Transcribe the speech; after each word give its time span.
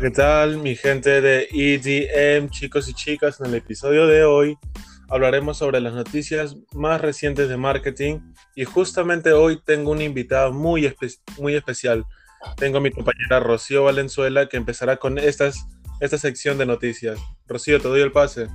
¿qué 0.00 0.10
tal 0.10 0.56
mi 0.56 0.74
gente 0.74 1.20
de 1.20 1.48
EDM, 1.52 2.48
chicos 2.48 2.88
y 2.88 2.94
chicas? 2.94 3.40
En 3.40 3.46
el 3.46 3.56
episodio 3.56 4.06
de 4.06 4.24
hoy 4.24 4.56
hablaremos 5.10 5.58
sobre 5.58 5.80
las 5.80 5.92
noticias 5.92 6.56
más 6.72 7.00
recientes 7.00 7.48
de 7.50 7.58
marketing 7.58 8.20
y 8.56 8.64
justamente 8.64 9.32
hoy 9.32 9.60
tengo 9.62 9.90
un 9.90 10.00
invitado 10.00 10.50
muy, 10.50 10.92
muy 11.38 11.54
especial. 11.54 12.04
Tengo 12.56 12.78
a 12.78 12.80
mi 12.80 12.90
compañera 12.90 13.38
Rocío 13.40 13.84
Valenzuela 13.84 14.48
que 14.48 14.56
empezará 14.56 14.96
con 14.96 15.18
estas, 15.18 15.66
esta 16.00 16.16
sección 16.16 16.56
de 16.56 16.64
noticias. 16.64 17.18
Rocío, 17.46 17.78
te 17.80 17.88
doy 17.88 18.00
el 18.00 18.12
pase. 18.12 18.48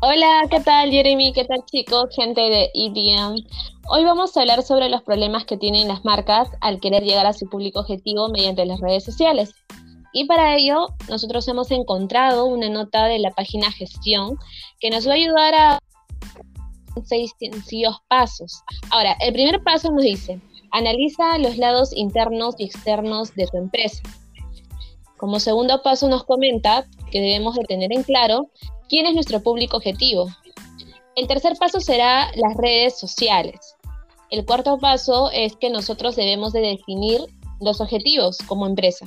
Hola, 0.00 0.46
¿qué 0.50 0.60
tal 0.60 0.90
Jeremy? 0.90 1.32
¿Qué 1.34 1.44
tal 1.44 1.64
chicos? 1.66 2.08
Gente 2.16 2.40
de 2.40 2.70
EDM. 2.72 3.44
Hoy 3.90 4.04
vamos 4.04 4.36
a 4.36 4.40
hablar 4.40 4.62
sobre 4.62 4.88
los 4.88 5.02
problemas 5.02 5.44
que 5.44 5.58
tienen 5.58 5.86
las 5.86 6.04
marcas 6.04 6.48
al 6.60 6.80
querer 6.80 7.02
llegar 7.02 7.26
a 7.26 7.32
su 7.34 7.48
público 7.48 7.80
objetivo 7.80 8.28
mediante 8.28 8.64
las 8.64 8.80
redes 8.80 9.04
sociales. 9.04 9.54
Y 10.18 10.24
para 10.24 10.56
ello, 10.56 10.88
nosotros 11.08 11.46
hemos 11.46 11.70
encontrado 11.70 12.46
una 12.46 12.68
nota 12.68 13.06
de 13.06 13.20
la 13.20 13.30
página 13.30 13.70
Gestión 13.70 14.36
que 14.80 14.90
nos 14.90 15.06
va 15.06 15.12
a 15.12 15.14
ayudar 15.14 15.54
a 15.54 15.78
seis 17.04 17.30
sencillos 17.38 17.98
pasos. 18.08 18.64
Ahora, 18.90 19.16
el 19.20 19.32
primer 19.32 19.62
paso 19.62 19.92
nos 19.92 20.02
dice, 20.02 20.40
analiza 20.72 21.38
los 21.38 21.56
lados 21.56 21.94
internos 21.94 22.56
y 22.58 22.64
externos 22.64 23.32
de 23.36 23.46
tu 23.46 23.58
empresa. 23.58 24.02
Como 25.18 25.38
segundo 25.38 25.82
paso 25.84 26.08
nos 26.08 26.24
comenta 26.24 26.84
que 27.12 27.20
debemos 27.20 27.54
de 27.54 27.62
tener 27.66 27.92
en 27.92 28.02
claro 28.02 28.50
quién 28.88 29.06
es 29.06 29.14
nuestro 29.14 29.40
público 29.40 29.76
objetivo. 29.76 30.26
El 31.14 31.28
tercer 31.28 31.56
paso 31.60 31.78
será 31.78 32.32
las 32.34 32.56
redes 32.56 32.98
sociales. 32.98 33.76
El 34.30 34.44
cuarto 34.44 34.78
paso 34.78 35.30
es 35.30 35.54
que 35.54 35.70
nosotros 35.70 36.16
debemos 36.16 36.52
de 36.52 36.62
definir 36.62 37.20
los 37.60 37.80
objetivos 37.80 38.38
como 38.48 38.66
empresa. 38.66 39.06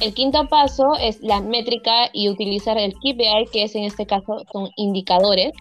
El 0.00 0.12
quinto 0.12 0.46
paso 0.48 0.94
es 1.00 1.20
la 1.22 1.40
métrica 1.40 2.10
y 2.12 2.28
utilizar 2.28 2.76
el 2.76 2.92
KPI, 2.92 3.48
que 3.50 3.64
es 3.64 3.74
en 3.74 3.84
este 3.84 4.06
caso 4.06 4.44
son 4.52 4.68
indicadores. 4.76 5.52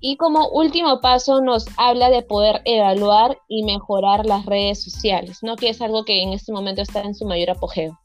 Y 0.00 0.16
como 0.16 0.48
último 0.50 1.00
paso 1.00 1.40
nos 1.40 1.66
habla 1.76 2.08
de 2.08 2.22
poder 2.22 2.60
evaluar 2.64 3.38
y 3.48 3.64
mejorar 3.64 4.24
las 4.24 4.46
redes 4.46 4.82
sociales, 4.82 5.38
¿no? 5.42 5.56
que 5.56 5.68
es 5.68 5.80
algo 5.80 6.04
que 6.04 6.22
en 6.22 6.32
este 6.32 6.52
momento 6.52 6.82
está 6.82 7.02
en 7.02 7.14
su 7.14 7.24
mayor 7.24 7.50
apogeo. 7.50 7.98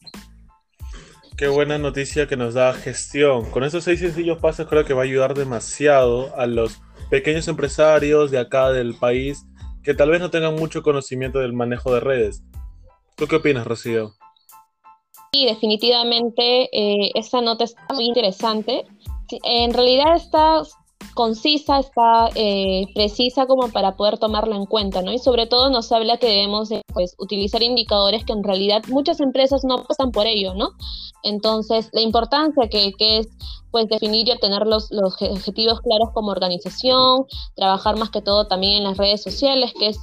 Qué 1.38 1.48
buena 1.48 1.78
noticia 1.78 2.28
que 2.28 2.38
nos 2.38 2.55
da 2.55 2.73
gestión. 2.73 3.50
Con 3.52 3.64
esos 3.64 3.83
seis 3.83 4.00
sencillos 4.00 4.39
pasos 4.39 4.67
creo 4.67 4.86
que 4.86 4.95
va 4.95 5.02
a 5.02 5.05
ayudar 5.05 5.36
demasiado 5.36 6.36
a 6.36 6.48
los 6.48 6.80
pequeños 7.11 7.48
empresarios 7.48 8.31
de 8.31 8.39
acá 8.39 8.72
del 8.72 8.95
país 8.95 9.45
que 9.83 9.94
tal 9.94 10.09
vez 10.09 10.20
no 10.20 10.31
tengan 10.31 10.55
mucho 10.55 10.81
conocimiento 10.81 11.38
del 11.38 11.53
manejo 11.53 11.94
de 11.94 12.00
redes. 12.00 12.44
¿Tú 13.16 13.28
qué 13.28 13.36
opinas, 13.36 13.67
Rocío? 13.67 14.14
Definitivamente 15.45 16.69
eh, 16.71 17.11
esta 17.16 17.41
nota 17.41 17.63
está 17.63 17.93
muy 17.93 18.05
interesante. 18.05 18.85
En 19.43 19.73
realidad 19.73 20.16
está 20.16 20.61
concisa, 21.17 21.79
está 21.79 22.29
eh, 22.35 22.85
precisa 22.93 23.47
como 23.47 23.69
para 23.69 23.97
poder 23.97 24.19
tomarla 24.19 24.55
en 24.55 24.67
cuenta, 24.67 25.01
¿no? 25.01 25.11
Y 25.11 25.17
sobre 25.17 25.47
todo 25.47 25.71
nos 25.71 25.91
habla 25.91 26.17
que 26.17 26.27
debemos 26.27 26.69
pues, 26.93 27.15
utilizar 27.17 27.63
indicadores 27.63 28.23
que 28.23 28.33
en 28.33 28.43
realidad 28.43 28.83
muchas 28.87 29.19
empresas 29.19 29.63
no 29.63 29.79
apuestan 29.79 30.11
por 30.11 30.27
ello, 30.27 30.53
¿no? 30.53 30.69
Entonces, 31.23 31.89
la 31.91 32.01
importancia 32.01 32.69
que, 32.69 32.93
que 32.93 33.17
es 33.17 33.29
pues 33.71 33.87
definir 33.87 34.27
y 34.27 34.31
obtener 34.31 34.67
los, 34.67 34.91
los, 34.91 35.19
objetivos 35.19 35.81
claros 35.81 36.09
como 36.13 36.29
organización, 36.29 37.25
trabajar 37.55 37.97
más 37.97 38.11
que 38.11 38.21
todo 38.21 38.45
también 38.45 38.77
en 38.77 38.83
las 38.83 38.97
redes 38.97 39.23
sociales, 39.23 39.73
que 39.77 39.87
es 39.87 39.97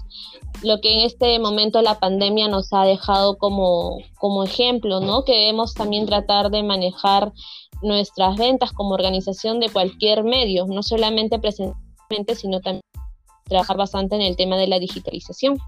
lo 0.65 0.81
que 0.81 0.93
en 0.95 1.01
este 1.01 1.39
momento 1.39 1.81
la 1.81 2.01
pandemia 2.01 2.49
nos 2.49 2.73
ha 2.73 2.85
dejado 2.85 3.39
como, 3.39 3.99
como 4.17 4.43
ejemplo, 4.43 4.99
¿no? 4.99 5.25
Que 5.25 5.33
debemos 5.33 5.75
también 5.75 6.07
tratar 6.07 6.51
de 6.51 6.65
manejar 6.65 7.33
nuestras 7.85 8.37
ventas 8.37 8.73
como 8.73 8.95
organización 8.95 9.61
de 9.61 9.69
cualquier 9.69 10.25
medio, 10.25 10.67
no 10.67 10.83
solamente 10.83 11.39
presencialmente, 11.39 12.35
sino 12.35 12.61
también 12.61 12.83
trabajar 13.45 13.77
bastante 13.77 14.17
en 14.17 14.23
el 14.23 14.37
tema 14.37 14.57
de 14.57 14.67
la 14.67 14.79
digitalización. 14.79 15.59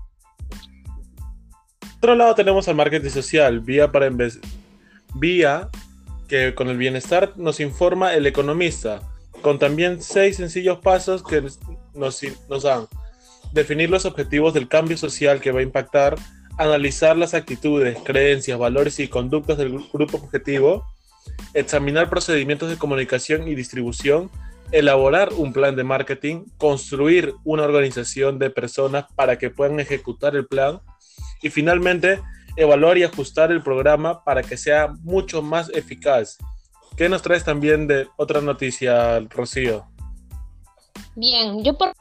Por 2.00 2.10
otro 2.10 2.14
lado 2.16 2.34
tenemos 2.34 2.68
al 2.68 2.74
marketing 2.74 3.10
social, 3.10 3.60
vía 3.60 3.90
para 3.90 4.10
vía 5.14 5.68
que 6.28 6.54
con 6.54 6.68
el 6.68 6.76
bienestar 6.76 7.32
nos 7.36 7.60
informa 7.60 8.14
el 8.14 8.26
economista, 8.26 9.00
con 9.42 9.58
también 9.58 10.02
seis 10.02 10.36
sencillos 10.36 10.78
pasos 10.78 11.22
que 11.22 11.42
nos, 11.94 12.20
nos 12.48 12.62
dan 12.62 12.86
definir 13.52 13.90
los 13.90 14.04
objetivos 14.04 14.54
del 14.54 14.68
cambio 14.68 14.96
social 14.96 15.40
que 15.40 15.52
va 15.52 15.60
a 15.60 15.62
impactar, 15.62 16.16
analizar 16.58 17.16
las 17.16 17.34
actitudes, 17.34 17.98
creencias, 18.04 18.58
valores 18.58 18.98
y 18.98 19.08
conductas 19.08 19.58
del 19.58 19.78
grupo 19.92 20.18
objetivo, 20.18 20.84
examinar 21.54 22.10
procedimientos 22.10 22.68
de 22.68 22.78
comunicación 22.78 23.48
y 23.48 23.54
distribución, 23.54 24.30
elaborar 24.72 25.32
un 25.32 25.52
plan 25.52 25.76
de 25.76 25.84
marketing, 25.84 26.44
construir 26.58 27.34
una 27.44 27.62
organización 27.62 28.38
de 28.38 28.50
personas 28.50 29.06
para 29.14 29.38
que 29.38 29.50
puedan 29.50 29.80
ejecutar 29.80 30.36
el 30.36 30.46
plan 30.46 30.80
y 31.42 31.50
finalmente 31.50 32.20
evaluar 32.56 32.98
y 32.98 33.04
ajustar 33.04 33.52
el 33.52 33.62
programa 33.62 34.24
para 34.24 34.42
que 34.42 34.56
sea 34.56 34.88
mucho 35.02 35.42
más 35.42 35.70
eficaz. 35.70 36.38
¿Qué 36.96 37.08
nos 37.08 37.22
traes 37.22 37.44
también 37.44 37.86
de 37.86 38.08
otra 38.16 38.40
noticia, 38.40 39.20
Rocío? 39.28 39.86
Bien, 41.14 41.62
yo 41.62 41.76
por 41.76 41.92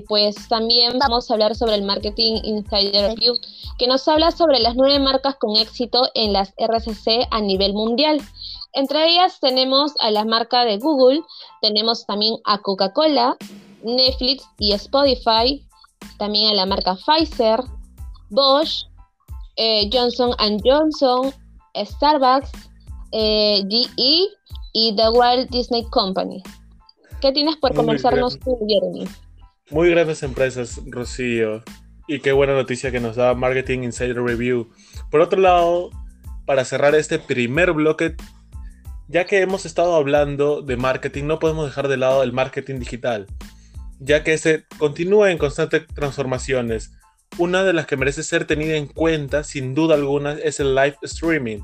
pues 0.00 0.48
también 0.48 0.98
vamos 0.98 1.30
a 1.30 1.34
hablar 1.34 1.54
sobre 1.54 1.74
el 1.74 1.82
Marketing 1.82 2.40
Insider 2.42 3.10
Review, 3.10 3.34
que 3.78 3.86
nos 3.86 4.06
habla 4.08 4.30
sobre 4.30 4.58
las 4.58 4.74
nueve 4.74 4.98
marcas 4.98 5.36
con 5.36 5.56
éxito 5.56 6.08
en 6.14 6.32
las 6.32 6.52
RCC 6.56 7.26
a 7.30 7.40
nivel 7.40 7.72
mundial. 7.74 8.20
Entre 8.72 9.08
ellas 9.08 9.38
tenemos 9.40 9.92
a 10.00 10.10
la 10.10 10.24
marca 10.24 10.64
de 10.64 10.78
Google, 10.78 11.22
tenemos 11.62 12.04
también 12.06 12.36
a 12.44 12.58
Coca-Cola, 12.58 13.36
Netflix 13.82 14.44
y 14.58 14.72
Spotify, 14.72 15.66
también 16.18 16.50
a 16.50 16.54
la 16.54 16.66
marca 16.66 16.96
Pfizer, 16.96 17.60
Bosch, 18.30 18.84
eh, 19.56 19.88
Johnson 19.92 20.32
Johnson, 20.64 21.32
Starbucks, 21.74 22.50
eh, 23.12 23.64
GE 23.68 24.28
y 24.72 24.94
The 24.94 25.08
Walt 25.10 25.50
Disney 25.50 25.84
Company. 25.84 26.42
¿Qué 27.20 27.32
tienes 27.32 27.56
por 27.56 27.74
comenzarnos 27.74 28.38
tú, 28.40 28.58
Jeremy? 28.68 29.06
Muy 29.70 29.90
grandes 29.90 30.22
empresas, 30.22 30.80
Rocío. 30.86 31.64
Y 32.06 32.20
qué 32.20 32.30
buena 32.30 32.54
noticia 32.54 32.92
que 32.92 33.00
nos 33.00 33.16
da 33.16 33.34
Marketing 33.34 33.80
Insider 33.80 34.22
Review. 34.22 34.70
Por 35.10 35.20
otro 35.20 35.40
lado, 35.40 35.90
para 36.44 36.64
cerrar 36.64 36.94
este 36.94 37.18
primer 37.18 37.72
bloque, 37.72 38.14
ya 39.08 39.24
que 39.24 39.40
hemos 39.40 39.66
estado 39.66 39.96
hablando 39.96 40.62
de 40.62 40.76
marketing, 40.76 41.24
no 41.24 41.40
podemos 41.40 41.66
dejar 41.66 41.88
de 41.88 41.96
lado 41.96 42.22
el 42.22 42.32
marketing 42.32 42.78
digital, 42.78 43.26
ya 43.98 44.22
que 44.22 44.34
ese 44.34 44.66
continúa 44.78 45.32
en 45.32 45.38
constantes 45.38 45.84
transformaciones. 45.88 46.92
Una 47.36 47.64
de 47.64 47.72
las 47.72 47.88
que 47.88 47.96
merece 47.96 48.22
ser 48.22 48.44
tenida 48.44 48.76
en 48.76 48.86
cuenta, 48.86 49.42
sin 49.42 49.74
duda 49.74 49.96
alguna, 49.96 50.34
es 50.34 50.60
el 50.60 50.76
live 50.76 50.96
streaming, 51.02 51.58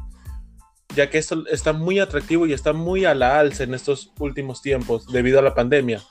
ya 0.96 1.08
que 1.08 1.18
esto 1.18 1.46
está 1.46 1.72
muy 1.72 2.00
atractivo 2.00 2.48
y 2.48 2.52
está 2.52 2.72
muy 2.72 3.04
a 3.04 3.14
la 3.14 3.38
alza 3.38 3.62
en 3.62 3.74
estos 3.74 4.12
últimos 4.18 4.60
tiempos 4.60 5.06
debido 5.06 5.38
a 5.38 5.42
la 5.42 5.54
pandemia. 5.54 6.02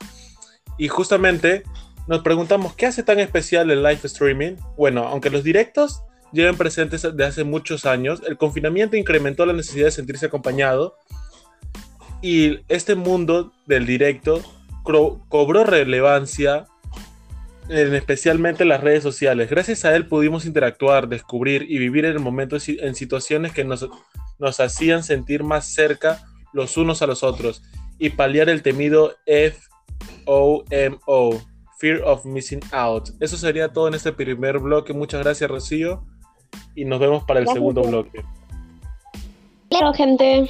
Y 0.82 0.88
justamente 0.88 1.62
nos 2.08 2.24
preguntamos, 2.24 2.74
¿qué 2.74 2.88
hace 2.88 3.04
tan 3.04 3.20
especial 3.20 3.70
el 3.70 3.84
live 3.84 4.00
streaming? 4.04 4.54
Bueno, 4.76 5.08
aunque 5.08 5.30
los 5.30 5.44
directos 5.44 6.02
lleven 6.34 6.58
presentes 6.58 7.04
desde 7.04 7.24
hace 7.24 7.44
muchos 7.44 7.86
años, 7.86 8.24
el 8.28 8.36
confinamiento 8.36 8.98
incrementó 8.98 9.46
la 9.46 9.54
necesidad 9.54 9.86
de 9.86 9.92
sentirse 9.92 10.26
acompañado 10.26 10.96
y 12.24 12.62
este 12.68 12.96
mundo 12.96 13.54
del 13.68 13.86
directo 13.86 14.42
cobró 15.30 15.64
relevancia 15.66 16.66
en 17.70 17.94
especialmente 17.94 18.66
las 18.66 18.82
redes 18.82 19.04
sociales. 19.04 19.52
Gracias 19.52 19.86
a 19.86 19.96
él 19.96 20.08
pudimos 20.08 20.48
interactuar, 20.48 21.08
descubrir 21.08 21.68
y 21.70 21.78
vivir 21.78 22.06
en 22.06 22.14
el 22.14 22.20
momento 22.20 22.58
en 22.66 22.96
situaciones 22.96 23.52
que 23.52 23.64
nos, 23.64 23.88
nos 24.40 24.60
hacían 24.60 25.04
sentir 25.04 25.44
más 25.44 25.72
cerca 25.76 26.24
los 26.54 26.76
unos 26.76 27.04
a 27.04 27.06
los 27.06 27.22
otros 27.22 27.62
y 28.00 28.10
paliar 28.10 28.50
el 28.50 28.64
temido 28.64 29.16
F 29.28 29.60
OMO, 30.26 31.42
Fear 31.80 32.02
of 32.04 32.26
Missing 32.26 32.62
Out. 32.72 33.10
Eso 33.20 33.38
sería 33.38 33.72
todo 33.72 33.88
en 33.88 33.96
este 33.96 34.12
primer 34.12 34.60
bloque. 34.60 34.94
Muchas 34.94 35.24
gracias, 35.24 35.50
Rocío. 35.50 36.04
Y 36.76 36.86
nos 36.86 37.00
vemos 37.00 37.24
para 37.24 37.40
el 37.40 37.48
segundo 37.48 37.82
bloque. 37.82 38.24
Claro, 39.70 39.94
gente. 39.94 40.50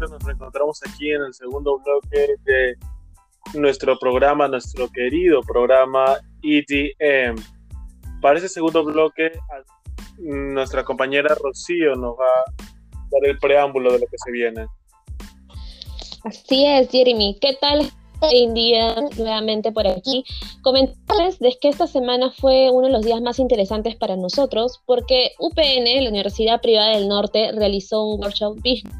Nos 0.00 0.22
reencontramos 0.24 0.80
aquí 0.88 1.10
en 1.10 1.22
el 1.22 1.34
segundo 1.34 1.80
bloque 1.84 2.36
de 2.44 2.76
nuestro 3.54 3.98
programa, 3.98 4.48
nuestro 4.48 4.88
querido 4.88 5.40
programa 5.42 6.16
EDM 6.42 7.36
para 8.26 8.40
ese 8.40 8.48
segundo 8.48 8.82
bloque, 8.82 9.30
nuestra 10.18 10.82
compañera 10.82 11.32
Rocío 11.40 11.94
nos 11.94 12.14
va 12.14 12.24
a 12.24 12.52
dar 13.08 13.24
el 13.30 13.38
preámbulo 13.38 13.92
de 13.92 14.00
lo 14.00 14.06
que 14.06 14.16
se 14.18 14.32
viene. 14.32 14.66
Así 16.24 16.66
es, 16.66 16.90
Jeremy. 16.90 17.38
¿Qué 17.40 17.56
tal? 17.60 17.88
Día 18.52 18.96
nuevamente 19.16 19.70
por 19.70 19.86
aquí. 19.86 20.24
Comentarles 20.62 21.38
de 21.38 21.56
que 21.60 21.68
esta 21.68 21.86
semana 21.86 22.32
fue 22.32 22.68
uno 22.72 22.88
de 22.88 22.94
los 22.94 23.04
días 23.04 23.20
más 23.20 23.38
interesantes 23.38 23.94
para 23.94 24.16
nosotros 24.16 24.82
porque 24.86 25.30
UPN, 25.38 26.02
la 26.02 26.10
Universidad 26.10 26.60
Privada 26.60 26.96
del 26.96 27.06
Norte, 27.06 27.52
realizó 27.52 28.06
un 28.06 28.20
workshop 28.20 28.56
business 28.56 28.92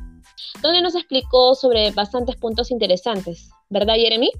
donde 0.62 0.82
nos 0.82 0.94
explicó 0.94 1.56
sobre 1.56 1.90
bastantes 1.90 2.36
puntos 2.36 2.70
interesantes. 2.70 3.50
¿Verdad, 3.70 3.96
Jeremy? 3.96 4.30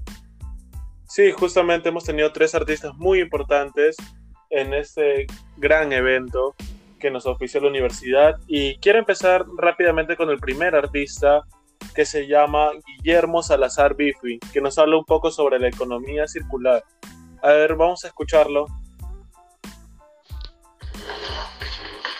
Sí, 1.09 1.31
justamente 1.31 1.89
hemos 1.89 2.05
tenido 2.05 2.31
tres 2.31 2.55
artistas 2.55 2.93
muy 2.95 3.19
importantes 3.19 3.97
en 4.49 4.73
este 4.73 5.27
gran 5.57 5.91
evento 5.91 6.55
que 6.99 7.11
nos 7.11 7.25
ofició 7.25 7.61
la 7.61 7.67
universidad 7.67 8.37
y 8.47 8.77
quiero 8.79 8.99
empezar 8.99 9.45
rápidamente 9.57 10.15
con 10.15 10.29
el 10.29 10.39
primer 10.39 10.75
artista 10.75 11.43
que 11.93 12.05
se 12.05 12.27
llama 12.27 12.71
Guillermo 12.85 13.43
Salazar 13.43 13.95
Bifi, 13.95 14.39
que 14.51 14.61
nos 14.61 14.77
habla 14.77 14.97
un 14.97 15.05
poco 15.05 15.31
sobre 15.31 15.59
la 15.59 15.67
economía 15.67 16.27
circular. 16.27 16.83
A 17.41 17.51
ver, 17.51 17.75
vamos 17.75 18.03
a 18.03 18.07
escucharlo. 18.07 18.65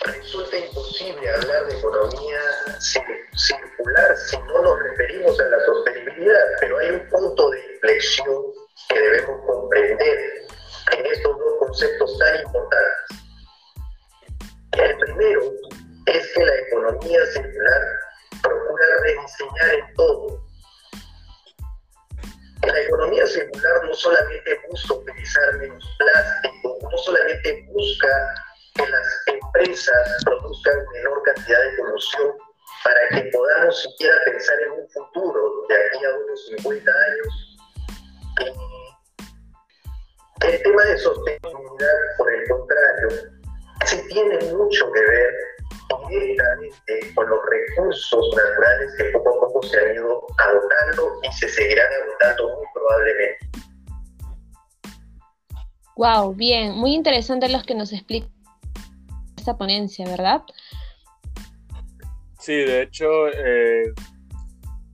Resulta 0.04 0.58
imposible 0.58 1.30
hablar 1.30 1.66
de 1.66 1.78
economía 1.78 2.38
circular 2.80 4.16
si 4.28 4.36
no 4.38 4.62
nos 4.62 4.78
referimos 4.80 5.38
a 5.40 5.44
la 5.44 5.64
sostenibilidad, 5.66 6.34
pero 6.60 6.78
hay 6.78 6.90
un 6.90 7.08
punto 7.08 7.50
de 7.50 7.74
inflexión 7.74 8.37
pensar 34.24 34.56
en 34.62 34.72
un 34.72 34.88
futuro 34.88 35.66
de 35.68 35.74
aquí 35.74 36.04
a 36.04 36.10
unos 36.24 36.46
50 36.56 36.90
años. 36.90 37.58
El 40.40 40.62
tema 40.62 40.84
de 40.84 40.98
sostenibilidad, 40.98 41.98
por 42.16 42.32
el 42.32 42.48
contrario, 42.48 43.08
sí 43.86 44.00
tiene 44.08 44.38
mucho 44.52 44.90
que 44.92 45.00
ver 45.00 45.34
directamente 46.08 47.14
con 47.14 47.28
los 47.28 47.38
recursos 47.50 48.36
naturales 48.36 48.94
que 48.96 49.04
poco 49.10 49.36
a 49.36 49.40
poco 49.40 49.62
se 49.62 49.78
han 49.78 49.94
ido 49.94 50.26
agotando 50.38 51.20
y 51.22 51.32
se 51.32 51.48
seguirán 51.48 51.86
agotando 52.02 52.56
muy 52.56 52.66
probablemente. 52.74 53.48
Wow, 55.96 56.34
bien, 56.34 56.72
muy 56.72 56.94
interesante 56.94 57.48
los 57.48 57.64
que 57.64 57.74
nos 57.74 57.92
explica 57.92 58.28
esta 59.36 59.56
ponencia, 59.56 60.06
¿verdad? 60.06 60.42
Sí, 62.48 62.54
de 62.54 62.80
hecho, 62.80 63.28
eh, 63.28 63.92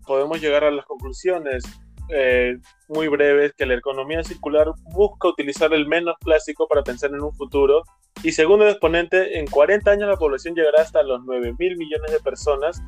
podemos 0.05 0.41
llegar 0.41 0.65
a 0.65 0.73
las 0.73 0.85
conclusiones 0.87 1.63
eh, 2.09 2.59
muy 2.89 3.07
breves 3.07 3.53
que 3.57 3.65
la 3.65 3.75
economía 3.75 4.25
circular 4.25 4.73
busca 4.93 5.29
utilizar 5.29 5.73
el 5.73 5.87
menos 5.87 6.17
plástico 6.19 6.67
para 6.67 6.83
pensar 6.83 7.11
en 7.11 7.21
un 7.21 7.33
futuro 7.33 7.85
y 8.25 8.33
según 8.33 8.63
el 8.63 8.71
exponente, 8.71 9.39
en 9.39 9.47
40 9.47 9.89
años 9.89 10.09
la 10.09 10.17
población 10.17 10.57
llegará 10.57 10.83
hasta 10.83 11.05
los 11.05 11.25
9 11.25 11.55
mil 11.57 11.77
millones 11.77 12.11
de 12.11 12.19
personas, 12.19 12.83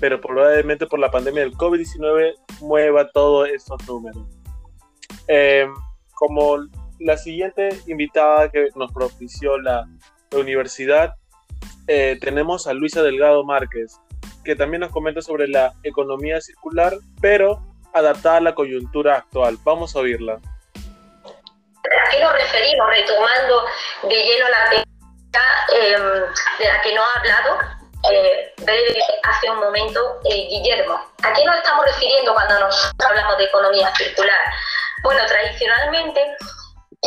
pero 0.00 0.20
probablemente 0.20 0.86
por 0.86 0.98
la 0.98 1.10
pandemia 1.10 1.40
del 1.40 1.54
COVID-19 1.54 2.34
mueva 2.60 3.08
todos 3.08 3.48
estos 3.48 3.88
números. 3.88 4.22
Em, 5.28 5.72
como 6.12 6.58
la 7.00 7.16
siguiente 7.16 7.70
invitada 7.86 8.50
que 8.50 8.68
nos 8.74 8.92
propició 8.92 9.56
la, 9.56 9.88
universidad, 10.36 11.14
eh, 11.86 12.18
tenemos 12.20 12.66
a 12.66 12.72
Luisa 12.72 13.02
Delgado 13.02 13.44
Márquez, 13.44 14.00
que 14.44 14.56
también 14.56 14.80
nos 14.80 14.90
comenta 14.90 15.20
sobre 15.20 15.48
la 15.48 15.72
economía 15.82 16.40
circular, 16.40 16.94
pero 17.20 17.62
adaptada 17.92 18.38
a 18.38 18.40
la 18.40 18.54
coyuntura 18.54 19.16
actual. 19.16 19.58
Vamos 19.64 19.94
a 19.94 20.00
oírla. 20.00 20.34
¿A 20.34 22.10
qué 22.10 22.20
nos 22.20 22.32
referimos? 22.32 22.88
Retomando 22.88 23.64
de 24.04 24.14
lleno 24.14 24.46
la 24.48 24.74
em, 24.74 26.02
de 26.58 26.66
la 26.66 26.80
que 26.82 26.94
nos 26.94 27.04
ha 27.04 27.20
hablado 27.20 27.58
eh, 28.10 28.54
hace 29.22 29.50
un 29.50 29.58
momento 29.58 30.20
eh, 30.24 30.46
Guillermo. 30.48 30.94
¿A 31.22 31.32
qué 31.32 31.44
nos 31.44 31.56
estamos 31.56 31.84
refiriendo 31.86 32.34
cuando 32.34 32.60
nos 32.60 32.92
hablamos 33.06 33.38
de 33.38 33.44
economía 33.44 33.94
circular? 33.94 34.40
Bueno, 35.02 35.24
tradicionalmente 35.26 36.36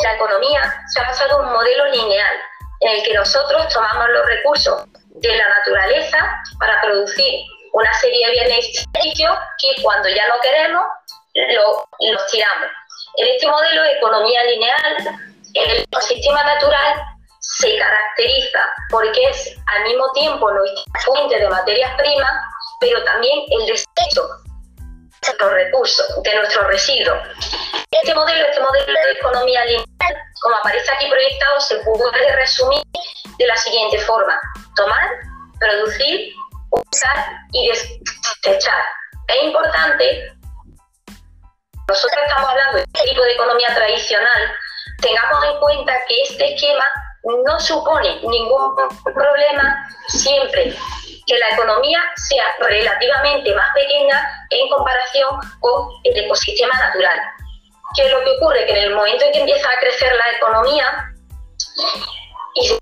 la 0.03 0.15
economía 0.15 0.83
se 0.87 0.99
ha 0.99 1.03
basado 1.03 1.39
en 1.39 1.47
un 1.47 1.53
modelo 1.53 1.85
lineal 1.85 2.35
en 2.81 2.89
el 2.89 3.03
que 3.03 3.13
nosotros 3.13 3.73
tomamos 3.73 4.07
los 4.09 4.25
recursos 4.27 4.85
de 5.09 5.35
la 5.35 5.49
naturaleza 5.49 6.17
para 6.59 6.79
producir 6.81 7.41
una 7.73 7.93
serie 7.95 8.25
de 8.27 8.31
bienes 8.33 8.69
y 8.69 8.73
servicios 8.73 9.37
que 9.59 9.81
cuando 9.81 10.09
ya 10.09 10.27
no 10.27 10.39
queremos 10.41 10.83
los 11.33 12.27
tiramos. 12.31 12.69
En 13.17 13.27
este 13.27 13.47
modelo 13.47 13.83
de 13.83 13.91
economía 13.93 14.43
lineal, 14.45 15.19
el 15.53 15.83
ecosistema 15.83 16.43
natural 16.43 17.01
se 17.39 17.77
caracteriza 17.77 18.59
porque 18.89 19.29
es 19.29 19.55
al 19.67 19.83
mismo 19.83 20.11
tiempo 20.13 20.51
nuestra 20.51 20.83
fuente 21.05 21.39
de 21.39 21.49
materias 21.49 21.91
primas, 21.97 22.33
pero 22.79 23.03
también 23.03 23.39
el 23.49 23.65
desecho 23.67 24.23
de 24.23 24.46
nuestros 25.27 25.51
recursos, 25.51 26.23
de 26.23 26.35
nuestros 26.35 26.67
residuos. 26.67 27.17
Este 27.91 28.15
modelo, 28.15 28.45
este 28.47 28.61
modelo 28.61 28.85
de 28.85 29.11
economía 29.11 29.65
lineal, 29.65 30.15
como 30.41 30.55
aparece 30.57 30.91
aquí 30.91 31.09
proyectado, 31.09 31.59
se 31.61 31.77
puede 31.79 32.35
resumir 32.35 32.83
de 33.37 33.47
la 33.47 33.57
siguiente 33.57 33.99
forma: 33.99 34.39
tomar, 34.75 35.09
producir, 35.59 36.33
usar 36.71 37.25
y 37.51 37.69
desechar. 37.69 38.83
Es 39.27 39.43
importante 39.43 40.37
nosotros 41.87 42.21
estamos 42.27 42.49
hablando 42.49 42.77
de 42.79 42.83
este 42.83 43.09
tipo 43.09 43.21
de 43.23 43.31
economía 43.31 43.73
tradicional, 43.73 44.53
tengamos 44.99 45.43
en 45.45 45.57
cuenta 45.57 45.93
que 46.05 46.21
este 46.23 46.53
esquema 46.53 46.83
no 47.45 47.59
supone 47.61 48.19
ningún 48.23 48.75
problema 49.05 49.87
siempre 50.09 50.75
que 51.27 51.37
la 51.37 51.49
economía 51.49 51.99
sea 52.15 52.45
relativamente 52.59 53.53
más 53.53 53.69
pequeña 53.73 54.47
en 54.49 54.69
comparación 54.69 55.29
con 55.59 55.89
el 56.05 56.17
ecosistema 56.25 56.73
natural. 56.79 57.19
¿Qué 57.95 58.05
es 58.05 58.11
lo 58.11 58.23
que 58.23 58.31
ocurre? 58.37 58.65
Que 58.65 58.71
en 58.71 58.83
el 58.83 58.95
momento 58.95 59.25
en 59.25 59.31
que 59.33 59.39
empieza 59.39 59.69
a 59.69 59.79
crecer 59.79 60.15
la 60.15 60.37
economía 60.37 61.13
y 62.55 62.77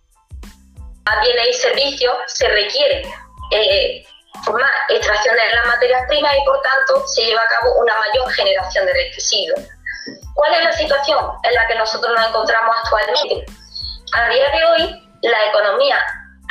bienes 1.21 1.47
y 1.49 1.53
servicios, 1.53 2.15
se 2.27 2.47
requiere 2.47 3.01
eh, 3.51 4.05
más 4.51 4.71
extracción 4.89 5.35
de 5.35 5.55
las 5.55 5.65
materias 5.67 6.03
primas 6.07 6.33
y 6.35 6.45
por 6.45 6.61
tanto 6.61 7.07
se 7.07 7.25
lleva 7.25 7.41
a 7.41 7.47
cabo 7.47 7.73
una 7.75 7.93
mayor 7.99 8.31
generación 8.33 8.85
de 8.85 8.93
residuos. 8.93 9.59
¿Cuál 10.35 10.53
es 10.53 10.63
la 10.65 10.73
situación 10.73 11.31
en 11.43 11.53
la 11.53 11.67
que 11.67 11.75
nosotros 11.75 12.13
nos 12.15 12.27
encontramos 12.27 12.75
actualmente? 12.83 13.45
A 14.13 14.29
día 14.29 14.49
de 14.51 14.65
hoy, 14.65 15.09
la 15.23 15.45
economía 15.49 15.97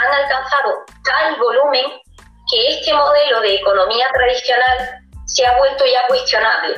han 0.05 0.15
alcanzado 0.15 0.85
tal 1.05 1.37
volumen 1.37 1.85
que 2.51 2.69
este 2.69 2.93
modelo 2.93 3.41
de 3.41 3.57
economía 3.57 4.07
tradicional 4.13 5.01
se 5.27 5.47
ha 5.47 5.57
vuelto 5.59 5.85
ya 5.87 6.07
cuestionable. 6.09 6.75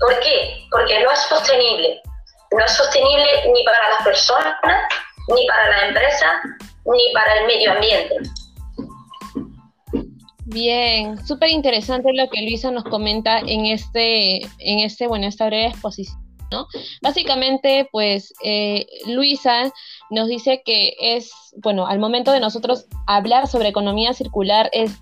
¿Por 0.00 0.18
qué? 0.20 0.66
Porque 0.70 1.00
no 1.02 1.10
es 1.10 1.18
sostenible. 1.20 2.00
No 2.52 2.64
es 2.64 2.72
sostenible 2.72 3.50
ni 3.52 3.64
para 3.64 3.90
las 3.90 4.02
personas, 4.02 4.54
ni 5.28 5.46
para 5.46 5.70
las 5.70 5.82
empresas, 5.84 6.32
ni 6.84 7.12
para 7.12 7.38
el 7.38 7.46
medio 7.46 7.72
ambiente. 7.72 8.16
Bien, 10.46 11.24
súper 11.26 11.48
interesante 11.48 12.12
lo 12.12 12.28
que 12.28 12.42
Luisa 12.42 12.70
nos 12.70 12.84
comenta 12.84 13.38
en 13.38 13.66
este, 13.66 14.42
en 14.58 14.80
este, 14.80 15.06
bueno, 15.06 15.26
esta 15.26 15.46
breve 15.46 15.68
exposición. 15.68 16.21
Básicamente, 17.00 17.88
pues 17.90 18.32
eh, 18.44 18.86
Luisa 19.06 19.72
nos 20.10 20.28
dice 20.28 20.62
que 20.64 20.94
es, 21.00 21.32
bueno, 21.62 21.86
al 21.86 21.98
momento 21.98 22.32
de 22.32 22.40
nosotros 22.40 22.86
hablar 23.06 23.48
sobre 23.48 23.68
economía 23.68 24.12
circular 24.14 24.70
es 24.72 24.92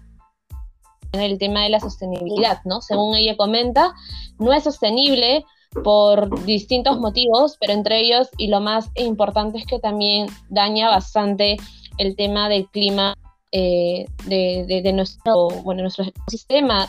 el 1.12 1.38
tema 1.38 1.64
de 1.64 1.70
la 1.70 1.80
sostenibilidad, 1.80 2.60
¿no? 2.64 2.80
Según 2.80 3.16
ella 3.16 3.36
comenta, 3.36 3.94
no 4.38 4.52
es 4.52 4.64
sostenible 4.64 5.44
por 5.84 6.44
distintos 6.44 6.98
motivos, 6.98 7.56
pero 7.60 7.72
entre 7.72 8.00
ellos, 8.00 8.28
y 8.36 8.48
lo 8.48 8.60
más 8.60 8.90
importante 8.94 9.58
es 9.58 9.66
que 9.66 9.78
también 9.78 10.28
daña 10.48 10.88
bastante 10.88 11.56
el 11.98 12.16
tema 12.16 12.48
del 12.48 12.68
clima 12.68 13.14
eh, 13.52 14.06
de, 14.26 14.92
nuestro, 14.92 15.48
bueno, 15.64 15.82
nuestro 15.82 16.04
ecosistema. 16.04 16.88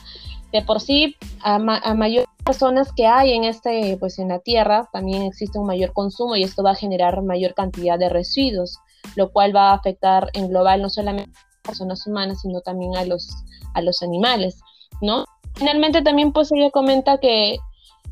De 0.52 0.62
por 0.62 0.82
sí, 0.82 1.16
a, 1.42 1.56
a 1.56 1.94
mayores 1.94 2.28
personas 2.44 2.92
que 2.94 3.08
hay 3.08 3.34
en, 3.34 3.44
este, 3.44 3.98
pues 3.98 4.20
en 4.20 4.30
la 4.30 4.40
Tierra, 4.40 4.90
también 4.92 5.24
existe 5.24 5.60
un 5.60 5.68
mayor 5.68 5.94
consumo 5.94 6.36
y 6.36 6.44
esto 6.44 6.64
va 6.64 6.72
a 6.72 6.76
generar 6.76 7.22
mayor 7.22 7.54
cantidad 7.54 7.98
de 7.98 8.10
residuos, 8.10 8.78
lo 9.16 9.32
cual 9.32 9.56
va 9.56 9.70
a 9.70 9.76
afectar 9.76 10.30
en 10.34 10.50
global 10.50 10.82
no 10.82 10.90
solamente 10.90 11.32
a 11.32 11.42
las 11.42 11.62
personas 11.64 12.06
humanas, 12.08 12.42
sino 12.42 12.62
también 12.62 12.96
a 12.98 13.06
los, 13.06 13.30
a 13.74 13.82
los 13.82 14.02
animales, 14.02 14.60
¿no? 15.02 15.26
Finalmente 15.56 16.02
también 16.02 16.32
pues 16.32 16.52
ella 16.52 16.72
comenta 16.72 17.20
que 17.20 17.58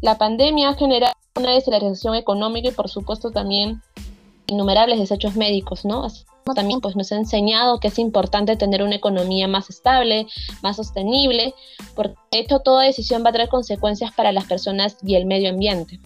la 0.01 0.17
pandemia 0.17 0.69
ha 0.69 0.75
generado 0.75 1.13
una 1.35 1.51
desaceleración 1.51 2.15
económica 2.15 2.69
y 2.69 2.71
por 2.71 2.89
supuesto 2.89 3.31
también 3.31 3.81
innumerables 4.47 4.99
desechos 4.99 5.35
médicos, 5.35 5.85
¿no? 5.85 6.03
Así 6.05 6.23
también 6.53 6.81
pues 6.81 6.95
nos 6.95 7.11
ha 7.11 7.15
enseñado 7.15 7.79
que 7.79 7.89
es 7.89 7.99
importante 7.99 8.55
tener 8.55 8.83
una 8.83 8.95
economía 8.95 9.47
más 9.47 9.69
estable, 9.69 10.27
más 10.61 10.75
sostenible, 10.75 11.53
porque 11.95 12.15
de 12.31 12.39
hecho 12.39 12.59
toda 12.59 12.83
decisión 12.83 13.23
va 13.23 13.29
a 13.29 13.33
traer 13.33 13.49
consecuencias 13.49 14.11
para 14.13 14.31
las 14.31 14.45
personas 14.45 14.97
y 15.03 15.15
el 15.15 15.25
medio 15.25 15.49
ambiente. 15.49 15.99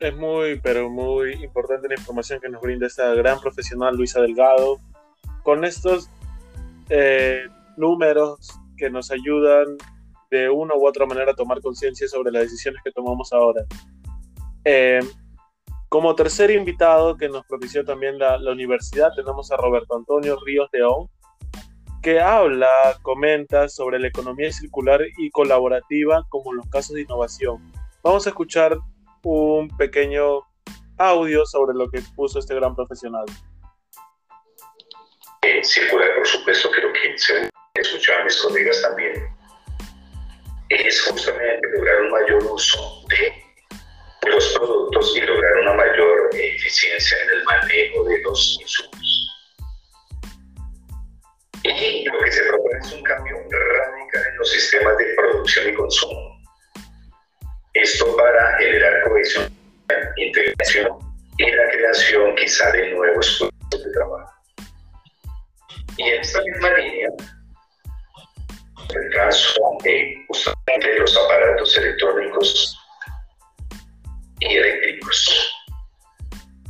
Es 0.00 0.14
muy, 0.14 0.60
pero 0.60 0.90
muy 0.90 1.32
importante 1.42 1.88
la 1.88 1.94
información 1.94 2.40
que 2.40 2.48
nos 2.48 2.60
brinda 2.60 2.86
esta 2.86 3.14
gran 3.14 3.40
profesional 3.40 3.96
Luisa 3.96 4.20
Delgado, 4.20 4.78
con 5.42 5.64
estos 5.64 6.10
eh, 6.90 7.44
números 7.76 8.50
que 8.76 8.90
nos 8.90 9.10
ayudan 9.10 9.76
de 10.30 10.50
una 10.50 10.74
u 10.74 10.86
otra 10.86 11.06
manera 11.06 11.32
a 11.32 11.34
tomar 11.34 11.60
conciencia 11.60 12.08
sobre 12.08 12.32
las 12.32 12.42
decisiones 12.42 12.82
que 12.84 12.90
tomamos 12.90 13.32
ahora. 13.32 13.64
Eh, 14.64 15.00
como 15.94 16.16
tercer 16.16 16.50
invitado 16.50 17.16
que 17.16 17.28
nos 17.28 17.46
propició 17.46 17.84
también 17.84 18.18
la, 18.18 18.36
la, 18.36 18.50
universidad, 18.50 19.12
tenemos 19.14 19.52
a 19.52 19.56
Roberto 19.56 19.94
Antonio 19.94 20.36
Ríos 20.44 20.68
León, 20.72 21.08
que 22.02 22.20
habla, 22.20 22.98
comenta 23.02 23.68
sobre 23.68 24.00
la 24.00 24.08
economía 24.08 24.50
circular 24.50 25.02
y 25.18 25.30
colaborativa 25.30 26.26
como 26.30 26.52
los 26.52 26.68
casos 26.68 26.96
de 26.96 27.02
innovación. 27.02 27.72
Vamos 28.02 28.26
a 28.26 28.30
escuchar 28.30 28.76
un 29.22 29.68
pequeño 29.76 30.40
audio 30.98 31.46
sobre 31.46 31.76
lo 31.76 31.88
que 31.88 31.98
expuso 31.98 32.40
este 32.40 32.56
gran 32.56 32.74
profesional. 32.74 33.26
circular, 35.62 36.08
por 36.16 36.26
supuesto, 36.26 36.70
creo 36.72 36.92
que 36.92 37.16
se 37.18 37.48
escuchaban 37.76 38.24
mis 38.24 38.42
colegas 38.42 38.82
también, 38.82 39.32
es 40.70 41.02
justamente 41.04 41.68
lograr 41.72 42.00
un 42.00 42.10
mayor 42.10 42.44
uso 42.52 43.04
de 43.08 43.43
los 44.26 44.52
productos 44.54 45.16
y 45.16 45.20
lograr 45.20 45.56
una 45.62 45.74
mayor 45.74 46.30
eficiencia 46.32 47.16
en 47.24 47.38
el 47.38 47.44
manejo 47.44 48.04
de 48.04 48.22
los 48.22 48.58
insumos. 48.60 49.30
Y 51.62 52.04
lo 52.04 52.18
que 52.18 52.32
se 52.32 52.42
propone 52.44 52.78
es 52.78 52.92
un 52.92 53.02
cambio 53.02 53.36
radical 53.36 54.26
en 54.30 54.36
los 54.36 54.50
sistemas 54.50 54.96
de 54.98 55.14
producción 55.16 55.68
y 55.70 55.74
consumo. 55.74 56.40
Esto 57.72 58.16
para 58.16 58.58
generar 58.58 59.02
cohesión, 59.04 59.52
integración 60.16 60.98
y 61.38 61.50
la 61.50 61.68
creación 61.70 62.36
quizá 62.36 62.70
de 62.72 62.92
nuevos 62.92 63.38
puestos 63.38 63.84
de 63.84 63.92
trabajo. 63.92 64.30
Y 65.96 66.02
en 66.02 66.20
esta 66.20 66.40
misma 66.42 66.70
línea, 66.70 67.08
el 68.94 69.10
caso 69.14 69.60
de 69.82 70.24
justamente 70.28 70.98
los 70.98 71.16
aparatos 71.16 71.76
electrónicos 71.78 72.78
y 74.48 74.56
eléctricos. 74.56 75.50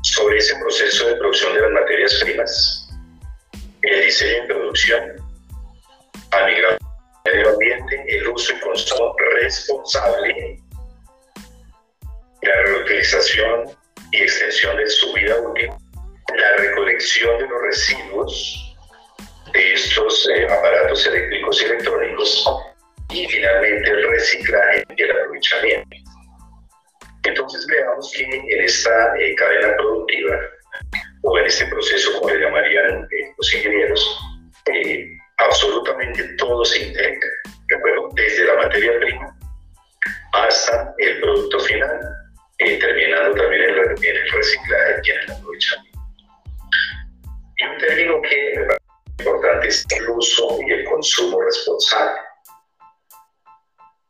Sobre 0.02 0.38
ese 0.38 0.54
proceso 0.56 1.08
de 1.08 1.16
producción 1.16 1.54
de 1.54 1.60
las 1.62 1.70
materias 1.72 2.20
primas, 2.22 2.88
el 3.82 4.04
diseño 4.04 4.44
y 4.44 4.46
producción, 4.46 5.02
a 6.30 6.46
nivel 6.46 6.78
medio 7.24 7.50
ambiente, 7.50 8.04
el 8.08 8.28
uso 8.28 8.54
y 8.54 8.60
consumo 8.60 9.14
responsable, 9.34 10.60
la 12.42 12.62
reutilización 12.66 13.70
y 14.12 14.18
extensión 14.18 14.76
de 14.76 14.86
su 14.88 15.12
vida 15.14 15.40
útil, 15.40 15.70
la 16.36 16.56
recolección 16.56 17.38
de 17.38 17.48
los 17.48 17.62
residuos 17.62 18.76
de 19.52 19.72
estos 19.72 20.28
eh, 20.28 20.46
aparatos 20.46 21.06
eléctricos 21.06 21.62
y 21.62 21.64
electrónicos 21.64 22.44
y 23.10 23.26
finalmente 23.26 23.90
el 23.90 24.08
reciclaje 24.10 24.84
y 24.96 25.02
el 25.02 25.10
aprovechamiento. 25.10 26.03
Entonces 27.44 27.66
veamos 27.66 28.10
que 28.16 28.24
en 28.24 28.64
esta 28.64 29.14
eh, 29.18 29.34
cadena 29.34 29.76
productiva 29.76 30.40
o 31.24 31.38
en 31.38 31.44
este 31.44 31.66
proceso, 31.66 32.18
como 32.18 32.32
le 32.32 32.40
llamarían 32.40 33.04
eh, 33.04 33.34
los 33.36 33.54
ingenieros, 33.54 34.18
eh, 34.72 35.06
absolutamente 35.36 36.22
todo 36.38 36.64
se 36.64 36.86
integra, 36.86 37.28
desde 38.14 38.44
la 38.46 38.54
materia 38.54 38.98
prima 38.98 39.36
hasta 40.32 40.94
el 40.98 41.20
producto 41.20 41.60
final, 41.60 42.00
terminando 42.56 43.34
también 43.36 43.62
en, 43.62 43.76
el 43.76 44.30
reciclaje 44.30 45.02
y 45.04 45.10
en 45.10 45.18
el 45.18 45.30
aprovechamiento. 45.32 45.98
Y 47.58 47.64
un 47.66 47.78
término 47.78 48.22
que 48.22 48.52
es 48.52 48.68
importante 49.18 49.68
es 49.68 49.86
el 49.98 50.08
uso 50.08 50.58
y 50.66 50.72
el 50.72 50.84
consumo 50.86 51.42
responsable. 51.42 52.20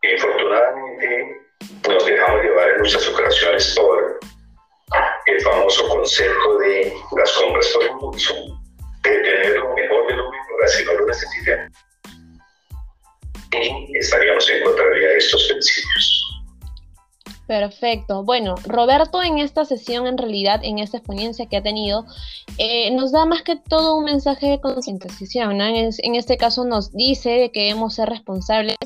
Infortunadamente, 0.03 1.45
nos 1.89 2.09
en 2.09 2.21
muchas 2.85 3.09
ocasiones 3.09 3.75
por 3.77 4.21
el 5.25 5.41
famoso 5.41 5.89
concepto 5.89 6.59
de 6.59 6.93
las 7.17 7.33
compras 7.33 7.67
por 7.69 7.83
impulso, 7.87 8.35
de 9.03 9.11
tener 9.11 9.57
lo 9.57 9.75
mejor 9.75 10.07
de 10.07 10.17
lo 10.17 10.31
mejor, 10.31 10.65
así 10.65 10.85
no 10.85 10.93
lo 10.93 11.07
necesitamos. 11.07 11.73
Y 13.53 13.97
estaríamos 13.97 14.51
en 14.51 14.65
contra 14.65 14.85
de 14.85 15.17
estos 15.17 15.45
principios. 15.45 16.24
Perfecto. 17.47 18.25
Bueno, 18.25 18.55
Roberto 18.65 19.23
en 19.23 19.39
esta 19.39 19.67
sesión, 19.67 20.07
en 20.07 20.17
realidad, 20.17 20.61
en 20.63 20.79
esta 20.79 20.97
experiencia 20.97 21.47
que 21.47 21.59
ha 21.59 21.63
tenido, 21.63 22.07
eh, 22.57 22.91
nos 22.93 23.13
da 23.13 23.27
más 23.27 23.43
que 23.43 23.57
todo 23.57 23.97
un 23.97 24.05
mensaje 24.05 24.49
de 24.49 24.61
concientización. 24.61 25.59
¿no? 25.59 25.65
En, 25.65 25.91
en, 25.97 26.15
este 26.15 26.39
caso 26.39 26.65
nos 26.65 26.93
dice 26.93 27.51
que 27.53 27.65
debemos 27.65 27.95
ser 27.95 28.09
responsables 28.09 28.77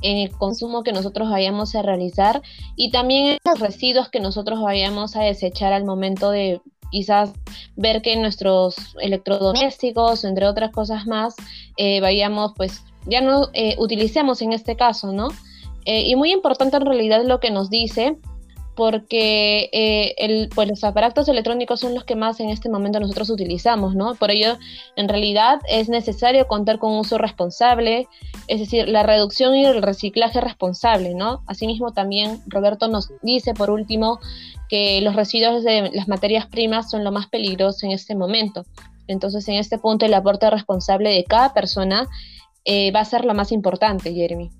en 0.00 0.16
el 0.18 0.30
consumo 0.30 0.82
que 0.82 0.92
nosotros 0.92 1.28
vayamos 1.28 1.74
a 1.74 1.82
realizar 1.82 2.40
y 2.76 2.90
también 2.90 3.26
en 3.26 3.38
los 3.44 3.60
residuos 3.60 4.08
que 4.08 4.20
nosotros 4.20 4.62
vayamos 4.62 5.16
a 5.16 5.22
desechar 5.22 5.72
al 5.72 5.84
momento 5.84 6.30
de 6.30 6.62
quizás 6.90 7.32
ver 7.76 8.00
que 8.00 8.16
nuestros 8.16 8.76
electrodomésticos, 9.00 10.24
entre 10.24 10.46
otras 10.46 10.70
cosas 10.70 11.06
más, 11.06 11.34
eh, 11.76 12.00
vayamos, 12.00 12.52
pues 12.56 12.82
ya 13.06 13.20
no 13.20 13.48
eh, 13.52 13.74
utilicemos 13.78 14.40
en 14.42 14.52
este 14.52 14.76
caso, 14.76 15.12
¿no? 15.12 15.28
Eh, 15.88 16.02
y 16.02 16.16
muy 16.16 16.32
importante 16.32 16.76
en 16.76 16.84
realidad 16.84 17.24
lo 17.24 17.40
que 17.40 17.50
nos 17.50 17.70
dice, 17.70 18.18
porque 18.76 19.70
eh, 19.72 20.14
el, 20.18 20.50
pues 20.54 20.68
los 20.68 20.84
aparatos 20.84 21.26
electrónicos 21.28 21.80
son 21.80 21.94
los 21.94 22.04
que 22.04 22.14
más 22.14 22.40
en 22.40 22.50
este 22.50 22.68
momento 22.68 23.00
nosotros 23.00 23.30
utilizamos, 23.30 23.94
¿no? 23.94 24.14
Por 24.14 24.30
ello, 24.30 24.58
en 24.96 25.08
realidad 25.08 25.60
es 25.66 25.88
necesario 25.88 26.46
contar 26.46 26.78
con 26.78 26.92
un 26.92 26.98
uso 26.98 27.16
responsable, 27.16 28.06
es 28.48 28.60
decir, 28.60 28.86
la 28.86 29.02
reducción 29.02 29.56
y 29.56 29.64
el 29.64 29.80
reciclaje 29.80 30.42
responsable, 30.42 31.14
¿no? 31.14 31.42
Asimismo, 31.46 31.94
también 31.94 32.42
Roberto 32.48 32.88
nos 32.88 33.10
dice, 33.22 33.54
por 33.54 33.70
último, 33.70 34.20
que 34.68 35.00
los 35.00 35.16
residuos 35.16 35.64
de 35.64 35.90
las 35.94 36.06
materias 36.06 36.48
primas 36.48 36.90
son 36.90 37.02
lo 37.02 37.12
más 37.12 37.28
peligroso 37.28 37.86
en 37.86 37.92
este 37.92 38.14
momento. 38.14 38.66
Entonces, 39.06 39.48
en 39.48 39.54
este 39.54 39.78
punto, 39.78 40.04
el 40.04 40.12
aporte 40.12 40.50
responsable 40.50 41.08
de 41.08 41.24
cada 41.24 41.54
persona 41.54 42.06
eh, 42.66 42.92
va 42.92 43.00
a 43.00 43.06
ser 43.06 43.24
lo 43.24 43.32
más 43.32 43.52
importante, 43.52 44.12
Jeremy. 44.12 44.50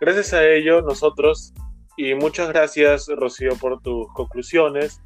Gracias 0.00 0.32
a 0.32 0.46
ello, 0.46 0.82
nosotros 0.82 1.52
y 1.96 2.14
muchas 2.14 2.48
gracias, 2.48 3.08
Rocío, 3.08 3.56
por 3.56 3.82
tus 3.82 4.06
conclusiones. 4.12 5.00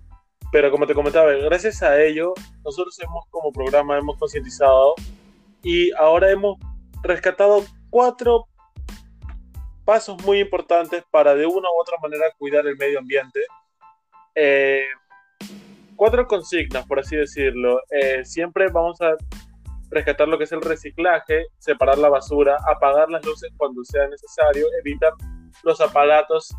Pero 0.52 0.70
como 0.70 0.86
te 0.86 0.94
comentaba, 0.94 1.32
gracias 1.32 1.82
a 1.82 2.00
ello, 2.02 2.34
nosotros 2.62 2.98
hemos 3.00 3.26
como 3.30 3.50
programa 3.50 3.96
hemos 3.96 4.18
concientizado 4.18 4.94
y 5.62 5.90
ahora 5.92 6.30
hemos 6.30 6.58
rescatado 7.02 7.64
cuatro 7.88 8.46
pasos 9.86 10.22
muy 10.24 10.40
importantes 10.40 11.02
para 11.10 11.34
de 11.34 11.46
una 11.46 11.68
u 11.70 11.80
otra 11.80 11.96
manera 12.02 12.24
cuidar 12.36 12.66
el 12.66 12.76
medio 12.76 12.98
ambiente. 12.98 13.40
Eh, 14.34 14.84
cuatro 15.96 16.26
consignas, 16.26 16.86
por 16.86 17.00
así 17.00 17.16
decirlo. 17.16 17.80
Eh, 17.90 18.24
siempre 18.26 18.68
vamos 18.68 19.00
a 19.00 19.16
rescatar 19.92 20.26
lo 20.26 20.38
que 20.38 20.44
es 20.44 20.52
el 20.52 20.62
reciclaje, 20.62 21.46
separar 21.58 21.98
la 21.98 22.08
basura, 22.08 22.56
apagar 22.66 23.10
las 23.10 23.24
luces 23.24 23.50
cuando 23.56 23.84
sea 23.84 24.08
necesario, 24.08 24.66
evitar 24.80 25.12
los 25.62 25.80
aparatos 25.80 26.54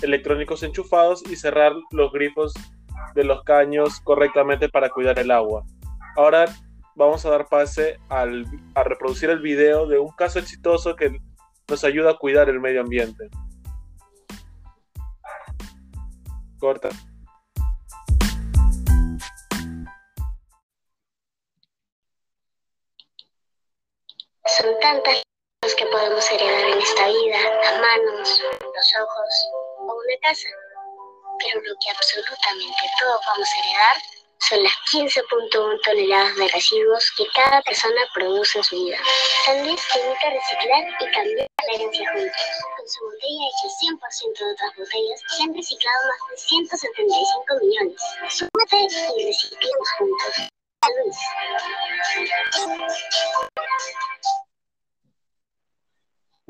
electrónicos 0.00 0.62
enchufados 0.62 1.22
y 1.30 1.36
cerrar 1.36 1.72
los 1.90 2.12
grifos 2.12 2.54
de 3.14 3.24
los 3.24 3.42
caños 3.44 4.00
correctamente 4.00 4.68
para 4.68 4.88
cuidar 4.88 5.18
el 5.18 5.30
agua. 5.30 5.64
Ahora 6.16 6.46
vamos 6.94 7.24
a 7.26 7.30
dar 7.30 7.46
pase 7.46 7.98
al, 8.08 8.46
a 8.74 8.82
reproducir 8.82 9.30
el 9.30 9.40
video 9.40 9.86
de 9.86 9.98
un 9.98 10.10
caso 10.16 10.38
exitoso 10.38 10.96
que 10.96 11.16
nos 11.68 11.84
ayuda 11.84 12.12
a 12.12 12.16
cuidar 12.16 12.48
el 12.48 12.60
medio 12.60 12.80
ambiente. 12.80 13.28
Corta. 16.58 16.88
Son 24.58 24.78
tantas 24.80 25.22
cosas 25.62 25.76
que 25.78 25.86
podemos 25.86 26.30
heredar 26.30 26.64
en 26.68 26.78
esta 26.78 27.08
vida, 27.08 27.38
las 27.62 27.80
manos, 27.80 28.42
los 28.60 28.94
ojos, 29.00 29.48
o 29.78 29.94
una 29.94 30.18
casa. 30.20 30.48
Pero 31.38 31.60
lo 31.62 31.74
que 31.80 31.90
absolutamente 31.90 32.82
todos 33.00 33.20
vamos 33.28 33.48
a 33.48 33.58
heredar 33.60 33.96
son 34.40 34.62
las 34.62 34.72
15.1 34.92 35.80
toneladas 35.84 36.36
de 36.36 36.48
residuos 36.48 37.10
que 37.16 37.24
cada 37.34 37.62
persona 37.62 38.02
produce 38.12 38.58
en 38.58 38.64
su 38.64 38.76
vida. 38.76 38.98
San 39.46 39.66
Luis 39.66 39.80
te 39.90 40.00
invita 40.00 40.26
a 40.26 40.30
reciclar 40.30 40.84
y 41.00 41.12
cambiar 41.12 41.48
la 41.66 41.74
herencia 41.74 42.12
juntos. 42.12 42.42
Con 42.76 42.88
su 42.88 43.04
botella 43.04 43.46
hecha 43.48 43.68
100% 43.88 44.38
de 44.38 44.52
otras 44.52 44.76
botellas, 44.76 45.20
se 45.28 45.42
han 45.44 45.54
reciclado 45.54 46.00
más 46.08 46.20
de 46.28 46.36
175 46.36 47.54
millones. 47.62 48.02
Súmate 48.28 48.76
y 49.16 49.26
reciclemos 49.26 49.88
juntos. 49.96 50.52
San 50.82 50.92
Luis. 50.98 51.16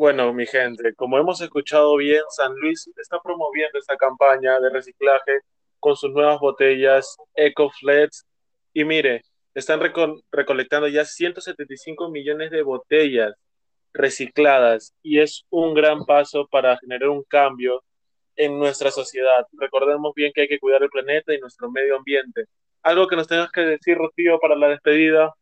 Bueno, 0.02 0.32
mi 0.32 0.46
gente, 0.46 0.96
como 0.96 1.16
hemos 1.16 1.40
escuchado 1.42 1.94
bien, 1.96 2.22
San 2.30 2.52
Luis 2.56 2.90
está 2.96 3.20
promoviendo 3.22 3.78
esta 3.78 3.96
campaña 3.96 4.58
de 4.58 4.68
reciclaje 4.68 5.42
con 5.78 5.94
sus 5.94 6.10
nuevas 6.10 6.40
botellas 6.40 7.16
EcoFlets. 7.36 8.26
Y 8.74 8.82
mire, 8.82 9.22
están 9.54 9.78
recolectando 9.78 10.88
ya 10.88 11.04
175 11.04 12.10
millones 12.10 12.50
de 12.50 12.62
botellas 12.62 13.32
recicladas 13.92 14.92
y 15.04 15.20
es 15.20 15.44
un 15.50 15.72
gran 15.72 16.04
paso 16.04 16.48
para 16.50 16.76
generar 16.78 17.08
un 17.08 17.22
cambio 17.22 17.84
en 18.34 18.58
nuestra 18.58 18.90
sociedad. 18.90 19.46
Recordemos 19.52 20.12
bien 20.16 20.32
que 20.34 20.40
hay 20.40 20.48
que 20.48 20.58
cuidar 20.58 20.82
el 20.82 20.90
planeta 20.90 21.32
y 21.32 21.38
nuestro 21.38 21.70
medio 21.70 21.96
ambiente. 21.96 22.46
¿Algo 22.82 23.06
que 23.06 23.14
nos 23.14 23.28
tengas 23.28 23.52
que 23.52 23.60
decir, 23.60 23.98
Rocío, 23.98 24.40
para 24.40 24.56
la 24.56 24.66
despedida? 24.66 25.32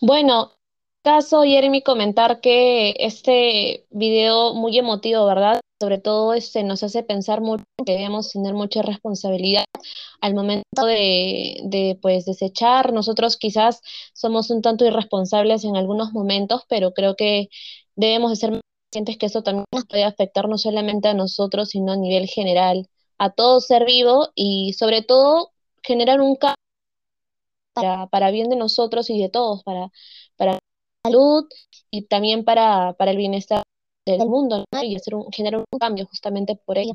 Bueno, 0.00 0.57
caso, 1.02 1.42
Jeremy, 1.42 1.82
comentar 1.82 2.40
que 2.40 2.94
este 2.98 3.86
video 3.90 4.54
muy 4.54 4.78
emotivo, 4.78 5.26
¿verdad? 5.26 5.60
Sobre 5.80 5.98
todo 5.98 6.34
este, 6.34 6.64
nos 6.64 6.82
hace 6.82 7.02
pensar 7.02 7.40
mucho 7.40 7.64
que 7.86 7.92
debemos 7.92 8.32
tener 8.32 8.54
mucha 8.54 8.82
responsabilidad 8.82 9.64
al 10.20 10.34
momento 10.34 10.84
de, 10.84 11.60
de 11.64 11.98
pues, 12.02 12.24
desechar. 12.26 12.92
Nosotros 12.92 13.36
quizás 13.36 13.80
somos 14.12 14.50
un 14.50 14.62
tanto 14.62 14.84
irresponsables 14.84 15.64
en 15.64 15.76
algunos 15.76 16.12
momentos, 16.12 16.62
pero 16.68 16.92
creo 16.92 17.16
que 17.16 17.48
debemos 17.96 18.30
de 18.30 18.36
ser 18.36 18.60
conscientes 18.90 19.18
que 19.18 19.26
eso 19.26 19.42
también 19.42 19.64
nos 19.72 19.86
puede 19.86 20.04
afectar 20.04 20.48
no 20.48 20.58
solamente 20.58 21.08
a 21.08 21.14
nosotros, 21.14 21.70
sino 21.70 21.92
a 21.92 21.96
nivel 21.96 22.26
general, 22.28 22.88
a 23.18 23.30
todo 23.30 23.60
ser 23.60 23.84
vivo 23.86 24.28
y 24.34 24.74
sobre 24.74 25.02
todo 25.02 25.52
generar 25.82 26.20
un 26.20 26.36
cambio 26.36 26.56
para, 27.74 28.06
para 28.08 28.30
bien 28.30 28.48
de 28.50 28.56
nosotros 28.56 29.10
y 29.10 29.20
de 29.20 29.28
todos, 29.28 29.62
para, 29.62 29.90
para 30.36 30.58
salud 31.08 31.44
y 31.90 32.06
también 32.06 32.44
para, 32.44 32.92
para 32.94 33.10
el 33.10 33.16
bienestar 33.16 33.62
del 34.06 34.28
mundo 34.28 34.64
y 34.82 34.96
hacer 34.96 35.14
un, 35.14 35.30
generar 35.32 35.64
un 35.70 35.78
cambio 35.78 36.06
justamente 36.06 36.58
por 36.64 36.78
ello. 36.78 36.94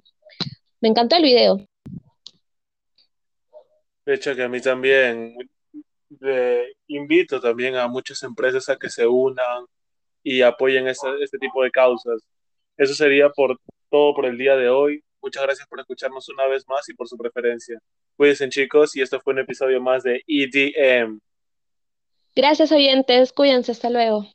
Me 0.81 0.89
encantó 0.89 1.15
el 1.15 1.23
video. 1.23 1.57
De 4.05 4.15
hecho, 4.15 4.35
que 4.35 4.43
a 4.43 4.49
mí 4.49 4.61
también 4.61 5.35
invito 6.87 7.39
también 7.39 7.75
a 7.75 7.87
muchas 7.87 8.21
empresas 8.23 8.69
a 8.69 8.77
que 8.77 8.89
se 8.89 9.07
unan 9.07 9.65
y 10.21 10.41
apoyen 10.41 10.87
este 10.87 11.37
tipo 11.39 11.63
de 11.63 11.71
causas. 11.71 12.21
Eso 12.77 12.93
sería 12.93 13.29
por 13.29 13.59
todo 13.89 14.13
por 14.13 14.25
el 14.25 14.37
día 14.37 14.55
de 14.55 14.69
hoy. 14.69 15.03
Muchas 15.21 15.43
gracias 15.43 15.67
por 15.67 15.79
escucharnos 15.79 16.27
una 16.29 16.47
vez 16.47 16.67
más 16.67 16.87
y 16.89 16.93
por 16.93 17.07
su 17.07 17.17
preferencia. 17.17 17.79
Cuídense 18.17 18.49
chicos 18.49 18.95
y 18.95 19.01
esto 19.01 19.19
fue 19.21 19.33
un 19.33 19.39
episodio 19.39 19.81
más 19.81 20.03
de 20.03 20.21
EDM. 20.27 21.19
Gracias 22.35 22.71
oyentes, 22.71 23.33
cuídense, 23.33 23.71
hasta 23.71 23.89
luego. 23.89 24.27